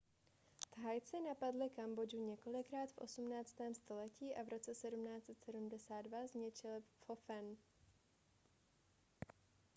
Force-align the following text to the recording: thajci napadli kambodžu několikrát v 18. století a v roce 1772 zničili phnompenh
thajci 0.71 1.19
napadli 1.21 1.69
kambodžu 1.69 2.17
několikrát 2.17 2.91
v 2.91 2.97
18. 2.97 3.55
století 3.73 4.35
a 4.35 4.43
v 4.43 4.47
roce 4.49 4.71
1772 4.71 6.27
zničili 6.27 6.81
phnompenh 7.05 7.59